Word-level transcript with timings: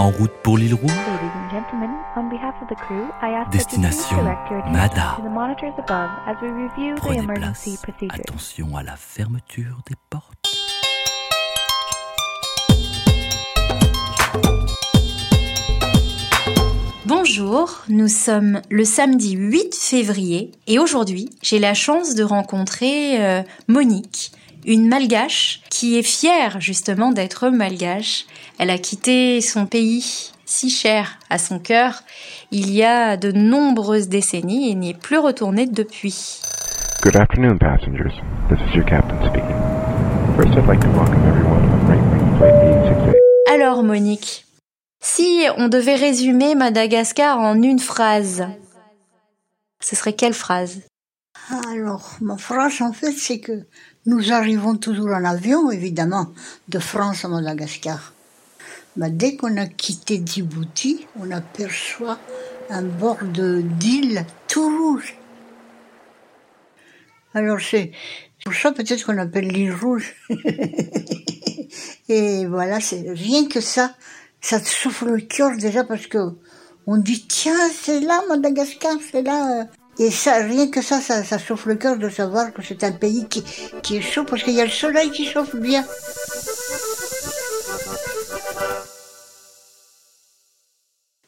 En 0.00 0.08
route 0.08 0.32
pour 0.42 0.56
l'île 0.56 0.72
Rouge, 0.72 0.90
Destination 3.52 4.16
Mada. 4.72 5.18
prenez 6.96 7.26
place. 7.26 7.68
Attention 8.08 8.76
à 8.78 8.82
la 8.82 8.96
fermeture 8.96 9.82
des 9.86 9.96
portes. 10.08 10.56
Bonjour, 17.04 17.82
nous 17.90 18.08
sommes 18.08 18.62
le 18.70 18.84
samedi 18.84 19.32
8 19.32 19.74
février 19.74 20.52
et 20.66 20.78
aujourd'hui 20.78 21.28
j'ai 21.42 21.58
la 21.58 21.74
chance 21.74 22.14
de 22.14 22.22
rencontrer 22.22 23.22
euh, 23.22 23.42
Monique, 23.68 24.32
une 24.64 24.88
malgache 24.88 25.62
qui 25.70 25.98
est 25.98 26.02
fière 26.02 26.60
justement 26.60 27.12
d'être 27.12 27.48
malgache. 27.48 28.26
Elle 28.58 28.70
a 28.70 28.78
quitté 28.78 29.40
son 29.40 29.66
pays 29.66 30.32
si 30.44 30.70
cher 30.70 31.18
à 31.30 31.38
son 31.38 31.58
cœur 31.58 32.02
il 32.50 32.70
y 32.70 32.82
a 32.82 33.16
de 33.16 33.32
nombreuses 33.32 34.08
décennies 34.08 34.70
et 34.70 34.74
n'y 34.74 34.90
est 34.90 34.98
plus 34.98 35.18
retournée 35.18 35.66
depuis. 35.66 36.40
Good 37.02 37.16
afternoon, 37.16 37.58
passengers. 37.58 38.14
This 38.48 38.58
is 38.68 38.74
your 38.74 38.84
captain 38.84 39.16
speaking. 39.28 39.56
First, 40.36 40.58
I'd 40.58 40.66
like 40.66 40.80
to 40.80 40.88
welcome 40.88 41.24
everyone 41.26 41.62
on 41.70 41.86
Freight 41.86 42.02
Wing 42.12 42.36
Flight 42.38 42.54
868. 42.54 43.16
Alors 43.54 43.82
Monique, 43.82 44.44
si 45.00 45.46
on 45.56 45.68
devait 45.68 45.94
résumer 45.94 46.54
Madagascar 46.54 47.38
en 47.38 47.62
une 47.62 47.78
phrase, 47.78 48.46
ce 49.80 49.96
serait 49.96 50.12
quelle 50.12 50.34
phrase? 50.34 50.82
Alors, 51.68 52.16
ma 52.20 52.36
phrase, 52.36 52.82
en 52.82 52.92
fait, 52.92 53.12
c'est 53.12 53.40
que 53.40 53.66
nous 54.06 54.32
arrivons 54.32 54.76
toujours 54.76 55.10
en 55.10 55.24
avion, 55.24 55.70
évidemment, 55.70 56.32
de 56.68 56.78
France 56.78 57.24
à 57.24 57.28
Madagascar. 57.28 58.12
Mais 58.96 59.10
dès 59.10 59.36
qu'on 59.36 59.56
a 59.56 59.66
quitté 59.66 60.22
Djibouti, 60.24 61.06
on 61.18 61.30
aperçoit 61.30 62.18
un 62.70 62.82
bord 62.82 63.18
d'île 63.22 64.24
tout 64.48 64.68
rouge. 64.68 65.14
Alors, 67.34 67.60
c'est 67.60 67.92
pour 68.44 68.54
ça 68.54 68.72
peut-être 68.72 69.04
qu'on 69.04 69.18
appelle 69.18 69.48
l'île 69.48 69.74
rouge. 69.74 70.14
Et 72.08 72.46
voilà, 72.46 72.80
c'est 72.80 73.04
rien 73.08 73.46
que 73.46 73.60
ça, 73.60 73.94
ça 74.40 74.58
te 74.58 74.66
souffle 74.66 75.10
le 75.10 75.20
cœur 75.20 75.56
déjà 75.56 75.84
parce 75.84 76.06
que 76.06 76.18
on 76.86 76.96
dit 76.96 77.26
tiens, 77.28 77.68
c'est 77.72 78.00
là 78.00 78.22
Madagascar, 78.28 78.96
c'est 79.12 79.22
là. 79.22 79.68
Et 80.02 80.10
ça, 80.10 80.36
rien 80.38 80.70
que 80.70 80.80
ça, 80.80 80.98
ça, 81.02 81.38
souffle 81.38 81.68
le 81.68 81.74
cœur 81.74 81.98
de 81.98 82.08
savoir 82.08 82.54
que 82.54 82.62
c'est 82.62 82.84
un 82.84 82.92
pays 82.92 83.28
qui, 83.28 83.44
qui 83.82 83.96
est 83.98 84.00
chaud 84.00 84.24
parce 84.24 84.42
qu'il 84.42 84.54
y 84.54 84.60
a 84.62 84.64
le 84.64 84.70
soleil 84.70 85.10
qui 85.10 85.26
chauffe 85.26 85.54
bien. 85.54 85.84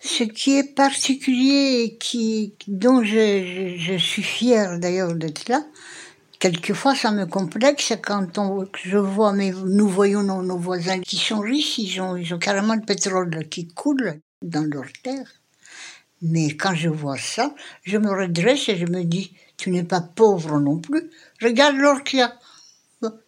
Ce 0.00 0.24
qui 0.24 0.58
est 0.58 0.74
particulier 0.74 1.84
et 1.84 1.96
qui, 1.96 2.56
dont 2.66 3.04
je, 3.04 3.96
suis 3.98 4.24
fière 4.24 4.80
d'ailleurs 4.80 5.14
d'être 5.14 5.48
là, 5.48 5.62
quelquefois 6.40 6.96
ça 6.96 7.12
me 7.12 7.24
complexe 7.24 7.92
quand 8.02 8.36
on, 8.36 8.66
je 8.82 8.98
vois, 8.98 9.32
mais 9.32 9.52
nous 9.52 9.88
voyons 9.88 10.24
nos, 10.24 10.42
nos 10.42 10.58
voisins 10.58 10.98
qui 10.98 11.18
sont 11.18 11.38
riches, 11.38 11.78
ils 11.78 12.00
ont, 12.00 12.16
ils 12.16 12.34
ont 12.34 12.38
carrément 12.40 12.74
le 12.74 12.84
pétrole 12.84 13.48
qui 13.48 13.68
coule 13.68 14.18
dans 14.42 14.68
leur 14.68 14.86
terre. 15.04 15.30
Mais 16.22 16.48
quand 16.56 16.74
je 16.74 16.88
vois 16.88 17.18
ça, 17.18 17.54
je 17.84 17.98
me 17.98 18.10
redresse 18.10 18.68
et 18.68 18.76
je 18.76 18.86
me 18.86 19.04
dis, 19.04 19.32
tu 19.56 19.70
n'es 19.70 19.84
pas 19.84 20.00
pauvre 20.00 20.58
non 20.60 20.78
plus. 20.78 21.10
Regarde 21.42 21.76
l'or 21.76 22.02
qu'il 22.04 22.20
y 22.20 22.22
a. 22.22 22.34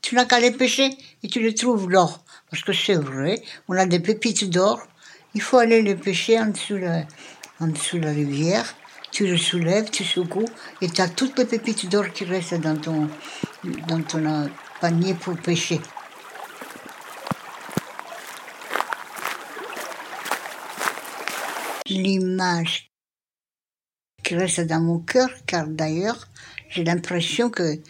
Tu 0.01 0.15
n'as 0.15 0.25
qu'à 0.25 0.41
les 0.41 0.51
pêcher 0.51 0.91
et 1.23 1.29
tu 1.29 1.41
les 1.41 1.55
trouves 1.55 1.91
l'or. 1.91 2.25
Parce 2.51 2.63
que 2.63 2.73
c'est 2.73 2.95
vrai, 2.95 3.43
on 3.69 3.77
a 3.77 3.87
des 3.87 4.01
pépites 4.01 4.49
d'or. 4.49 4.81
Il 5.35 5.43
faut 5.43 5.59
aller 5.59 5.83
les 5.83 5.95
pêcher 5.95 6.39
en 6.41 6.47
dessous 6.47 6.79
la, 6.79 7.05
en 7.61 7.69
dessous 7.69 7.99
la 7.99 8.11
rivière. 8.11 8.75
Tu 9.11 9.27
le 9.27 9.37
soulèves, 9.37 9.91
tu 9.91 10.05
secoues 10.05 10.49
et 10.81 10.89
tu 10.89 11.01
as 11.01 11.09
toutes 11.09 11.39
les 11.39 11.45
pépites 11.45 11.89
d'or 11.89 12.11
qui 12.13 12.25
restent 12.25 12.61
dans 12.61 12.77
ton, 12.77 13.09
dans 13.87 14.03
ton 14.03 14.25
euh, 14.25 14.49
panier 14.81 15.15
pour 15.15 15.37
pêcher. 15.37 15.81
L'image 21.89 22.91
qui 24.23 24.35
reste 24.35 24.61
dans 24.61 24.81
mon 24.81 24.99
cœur, 24.99 25.29
car 25.47 25.67
d'ailleurs, 25.67 26.29
j'ai 26.71 26.85
l'impression 26.85 27.51
que 27.51 27.81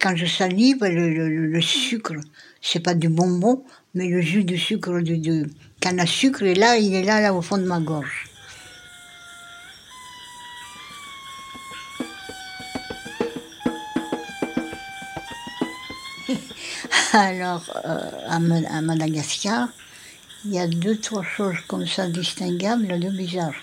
quand 0.00 0.14
je 0.16 0.26
salive, 0.26 0.84
le, 0.84 1.08
le- 1.46 1.60
sucre, 1.62 2.14
c'est 2.60 2.80
pas 2.80 2.94
du 2.94 3.08
bonbon, 3.08 3.64
mais 3.94 4.08
le 4.08 4.20
jus 4.20 4.44
de 4.44 4.56
sucre 4.56 5.00
de, 5.00 5.16
de 5.16 5.46
canne 5.80 6.04
sucre 6.06 6.42
est 6.42 6.54
là, 6.54 6.76
il 6.76 6.94
est 6.94 7.02
là, 7.04 7.32
au 7.32 7.40
fond 7.42 7.56
de 7.58 7.64
ma 7.64 7.80
gorge. 7.80 8.26
Alors, 17.12 17.64
euh, 17.84 18.10
à 18.28 18.80
Madagascar, 18.80 19.68
il 20.48 20.54
y 20.54 20.58
a 20.58 20.66
deux, 20.66 20.96
trois 20.96 21.22
choses 21.22 21.58
comme 21.66 21.86
ça 21.86 22.08
distinguables 22.08 22.98
de 22.98 23.10
bizarres. 23.10 23.60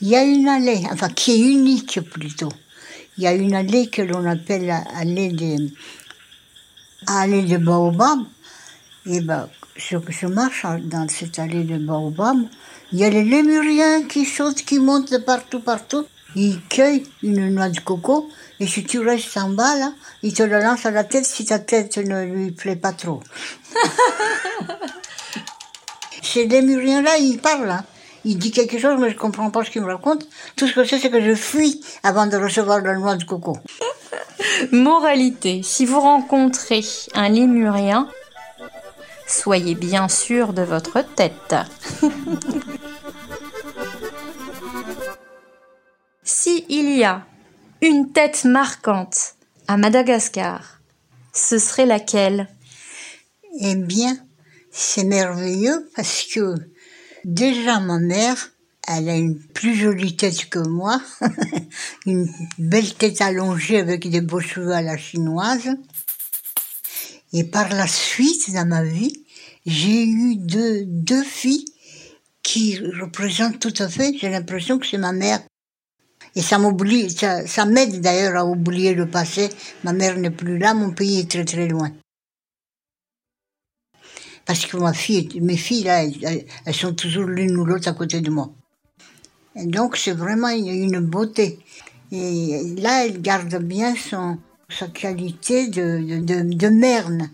Il 0.00 0.08
y 0.08 0.16
a 0.16 0.24
une 0.24 0.48
allée, 0.48 0.82
enfin 0.90 1.08
qui 1.08 1.30
est 1.32 1.38
unique 1.38 2.00
plutôt. 2.10 2.52
Il 3.16 3.22
y 3.22 3.28
a 3.28 3.34
une 3.34 3.54
allée 3.54 3.86
que 3.88 4.02
l'on 4.02 4.24
appelle 4.24 4.68
allée 4.96 5.28
des 5.28 5.56
allée 7.06 7.42
de 7.42 7.56
Baobab. 7.56 8.18
Et 9.06 9.20
ben, 9.20 9.48
je, 9.76 9.96
je 10.08 10.26
marche 10.26 10.66
dans 10.84 11.08
cette 11.08 11.38
allée 11.38 11.62
de 11.62 11.78
Baobab. 11.78 12.38
Il 12.90 12.98
y 12.98 13.04
a 13.04 13.10
les 13.10 13.22
lémuriens 13.24 14.02
qui 14.02 14.24
sautent, 14.24 14.62
qui 14.62 14.80
montent 14.80 15.12
de 15.12 15.18
partout, 15.18 15.60
partout. 15.60 16.04
Ils 16.34 16.60
cueillent 16.68 17.06
une 17.22 17.54
noix 17.54 17.68
de 17.68 17.78
coco. 17.78 18.28
Et 18.58 18.66
si 18.66 18.82
tu 18.82 18.98
restes 18.98 19.36
en 19.36 19.50
bas, 19.50 19.78
là, 19.78 19.92
ils 20.24 20.34
te 20.34 20.42
le 20.42 20.58
lancent 20.60 20.86
à 20.86 20.90
la 20.90 21.04
tête 21.04 21.26
si 21.26 21.44
ta 21.44 21.60
tête 21.60 21.96
ne 21.96 22.24
lui 22.24 22.50
plaît 22.50 22.74
pas 22.74 22.92
trop. 22.92 23.22
Ces 26.32 26.46
lémuriens-là, 26.46 27.16
ils 27.18 27.38
parlent. 27.38 27.70
Hein. 27.70 27.84
Il 28.24 28.38
dit 28.38 28.50
quelque 28.50 28.78
chose, 28.78 28.98
mais 29.00 29.10
je 29.10 29.16
comprends 29.16 29.50
pas 29.50 29.64
ce 29.64 29.70
qu'il 29.70 29.80
me 29.80 29.86
raconte. 29.86 30.28
Tout 30.56 30.66
ce 30.66 30.74
que 30.74 30.84
je 30.84 30.90
sais, 30.90 30.98
c'est 30.98 31.10
que 31.10 31.22
je 31.22 31.34
fuis 31.34 31.82
avant 32.02 32.26
de 32.26 32.36
recevoir 32.36 32.82
la 32.82 32.96
noix 32.96 33.16
de 33.16 33.24
coco. 33.24 33.56
Moralité, 34.72 35.62
si 35.62 35.86
vous 35.86 36.00
rencontrez 36.00 36.84
un 37.14 37.30
lémurien, 37.30 38.08
soyez 39.26 39.74
bien 39.74 40.08
sûr 40.08 40.52
de 40.52 40.60
votre 40.62 41.00
tête. 41.14 41.56
si 46.22 46.66
il 46.68 46.94
y 46.94 47.04
a 47.04 47.22
une 47.80 48.12
tête 48.12 48.44
marquante 48.44 49.34
à 49.66 49.78
Madagascar, 49.78 50.80
ce 51.32 51.58
serait 51.58 51.86
laquelle? 51.86 52.48
Eh 53.60 53.76
bien, 53.76 54.18
c'est 54.70 55.04
merveilleux 55.04 55.90
parce 55.96 56.24
que 56.24 56.54
déjà 57.24 57.80
ma 57.80 57.98
mère, 57.98 58.52
elle 58.86 59.08
a 59.08 59.16
une 59.16 59.38
plus 59.38 59.74
jolie 59.74 60.16
tête 60.16 60.48
que 60.48 60.60
moi, 60.60 61.00
une 62.06 62.28
belle 62.58 62.94
tête 62.94 63.20
allongée 63.20 63.78
avec 63.78 64.08
des 64.08 64.20
beaux 64.20 64.40
cheveux 64.40 64.72
à 64.72 64.82
la 64.82 64.96
chinoise. 64.96 65.68
Et 67.34 67.44
par 67.44 67.68
la 67.68 67.86
suite, 67.86 68.50
dans 68.54 68.66
ma 68.66 68.82
vie, 68.82 69.24
j'ai 69.66 70.04
eu 70.04 70.36
deux, 70.36 70.84
deux 70.86 71.22
filles 71.22 71.66
qui 72.42 72.78
représentent 72.78 73.58
tout 73.58 73.74
à 73.78 73.88
fait, 73.88 74.16
j'ai 74.18 74.30
l'impression 74.30 74.78
que 74.78 74.86
c'est 74.86 74.96
ma 74.96 75.12
mère. 75.12 75.40
Et 76.34 76.40
ça 76.40 76.58
m'oublie, 76.58 77.10
ça, 77.10 77.46
ça 77.46 77.66
m'aide 77.66 78.00
d'ailleurs 78.00 78.36
à 78.36 78.46
oublier 78.46 78.94
le 78.94 79.06
passé. 79.06 79.50
Ma 79.84 79.92
mère 79.92 80.16
n'est 80.16 80.30
plus 80.30 80.56
là, 80.56 80.72
mon 80.72 80.92
pays 80.92 81.20
est 81.20 81.30
très 81.30 81.44
très 81.44 81.68
loin. 81.68 81.92
Parce 84.48 84.64
que 84.64 84.78
ma 84.78 84.94
fille, 84.94 85.28
mes 85.42 85.58
filles, 85.58 85.84
là, 85.84 86.04
elles, 86.04 86.74
sont 86.74 86.94
toujours 86.94 87.24
l'une 87.24 87.54
ou 87.58 87.66
l'autre 87.66 87.86
à 87.86 87.92
côté 87.92 88.22
de 88.22 88.30
moi. 88.30 88.50
Donc, 89.54 89.98
c'est 89.98 90.12
vraiment 90.12 90.48
une, 90.48 91.00
beauté. 91.00 91.58
Et 92.12 92.74
là, 92.78 93.04
elle 93.04 93.20
garde 93.20 93.54
bien 93.62 93.94
son, 93.94 94.38
sa 94.70 94.86
qualité 94.86 95.68
de, 95.68 96.20
de, 96.22 96.54
de, 96.54 96.68
merne. 96.68 97.28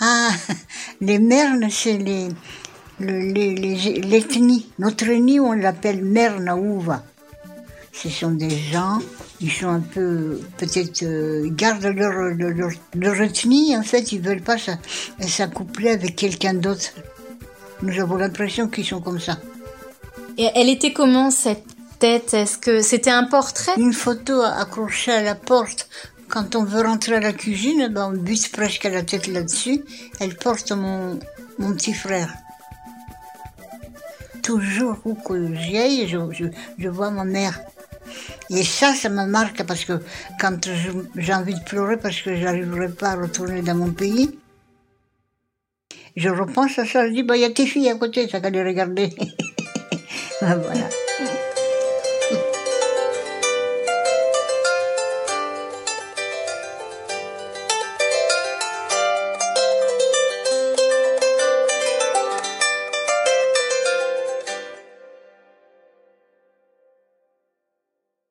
Ah, 0.00 0.30
les 1.02 1.18
mernes, 1.18 1.68
c'est 1.68 1.98
les, 1.98 2.28
le- 2.98 3.30
les, 3.30 3.54
les- 3.54 4.00
l'ethnie. 4.00 4.70
Notre 4.78 5.10
ethnie, 5.10 5.40
on 5.40 5.52
l'appelle 5.52 6.02
Mernaouva. 6.02 7.04
Ce 7.92 8.08
sont 8.08 8.30
des 8.32 8.50
gens, 8.50 8.98
ils 9.40 9.50
sont 9.52 9.68
un 9.68 9.80
peu, 9.80 10.40
peut-être, 10.56 11.02
euh, 11.02 11.42
ils 11.44 11.54
gardent 11.54 11.84
leur, 11.84 12.12
leur, 12.34 12.70
leur, 12.94 13.20
ethnie, 13.20 13.76
en 13.76 13.82
fait, 13.82 14.12
ils 14.12 14.20
veulent 14.20 14.40
pas 14.42 14.56
s'a- 14.58 14.78
s'accoupler 15.20 15.90
avec 15.90 16.16
quelqu'un 16.16 16.54
d'autre. 16.54 16.90
Nous 17.82 18.00
avons 18.00 18.16
l'impression 18.16 18.68
qu'ils 18.68 18.86
sont 18.86 19.00
comme 19.00 19.20
ça. 19.20 19.38
Et 20.38 20.48
elle 20.54 20.68
était 20.70 20.92
comment 20.92 21.30
cette 21.30 21.64
tête? 21.98 22.32
Est-ce 22.32 22.56
que 22.58 22.80
c'était 22.80 23.10
un 23.10 23.24
portrait? 23.24 23.72
Une 23.76 23.92
photo 23.92 24.40
accrochée 24.42 25.12
à 25.12 25.22
la 25.22 25.34
porte. 25.34 25.88
Quand 26.28 26.56
on 26.56 26.64
veut 26.64 26.80
rentrer 26.82 27.16
à 27.16 27.20
la 27.20 27.34
cuisine, 27.34 27.88
ben 27.88 28.10
on 28.14 28.16
bute 28.16 28.50
presque 28.52 28.84
la 28.84 29.02
tête 29.02 29.26
là-dessus. 29.26 29.84
Elle 30.18 30.34
porte 30.36 30.72
mon, 30.72 31.18
mon 31.58 31.72
petit 31.74 31.92
frère. 31.92 32.32
toujours 34.42 34.96
où 35.04 35.14
que 35.14 35.54
j'aille, 35.54 36.08
je, 36.08 36.18
je, 36.32 36.46
je 36.78 36.88
vois 36.88 37.10
ma 37.10 37.24
mère. 37.24 37.60
Et 38.50 38.62
ça, 38.62 38.94
ça 38.94 39.08
me 39.08 39.26
marque 39.26 39.62
parce 39.64 39.84
que 39.84 40.00
quand 40.40 40.68
j'ai 41.16 41.34
envie 41.34 41.54
de 41.54 41.64
pleurer 41.64 41.96
parce 41.96 42.20
que 42.20 42.36
j'arriverai 42.36 42.88
pas 42.88 43.10
à 43.10 43.16
retourner 43.16 43.62
dans 43.62 43.74
mon 43.74 43.92
pays, 43.92 44.38
je 46.16 46.28
repense 46.28 46.78
à 46.78 46.86
ça, 46.86 47.06
je 47.06 47.12
dis, 47.12 47.22
bah, 47.22 47.36
il 47.36 47.42
y 47.42 47.44
a 47.44 47.50
tes 47.50 47.66
filles 47.66 47.88
à 47.88 47.94
côté, 47.94 48.28
ça 48.28 48.40
qu'à 48.40 48.50
les 48.50 48.62
regarder. 48.62 49.10
Voilà. 50.40 50.88